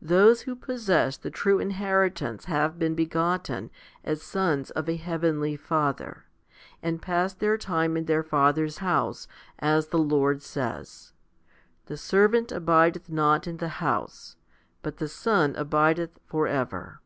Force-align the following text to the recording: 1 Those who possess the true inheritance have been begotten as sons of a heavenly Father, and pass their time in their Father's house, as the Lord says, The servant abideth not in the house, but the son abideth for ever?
1 0.00 0.08
Those 0.08 0.40
who 0.40 0.56
possess 0.56 1.18
the 1.18 1.30
true 1.30 1.58
inheritance 1.60 2.46
have 2.46 2.78
been 2.78 2.94
begotten 2.94 3.70
as 4.02 4.22
sons 4.22 4.70
of 4.70 4.88
a 4.88 4.96
heavenly 4.96 5.56
Father, 5.56 6.24
and 6.82 7.02
pass 7.02 7.34
their 7.34 7.58
time 7.58 7.94
in 7.94 8.06
their 8.06 8.22
Father's 8.22 8.78
house, 8.78 9.28
as 9.58 9.88
the 9.88 9.98
Lord 9.98 10.40
says, 10.40 11.12
The 11.84 11.98
servant 11.98 12.50
abideth 12.50 13.10
not 13.10 13.46
in 13.46 13.58
the 13.58 13.68
house, 13.84 14.36
but 14.80 14.96
the 14.96 15.06
son 15.08 15.54
abideth 15.54 16.18
for 16.26 16.46
ever? 16.48 17.02